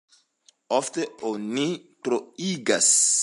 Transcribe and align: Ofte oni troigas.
Ofte 0.77 1.05
oni 1.31 1.67
troigas. 2.09 2.91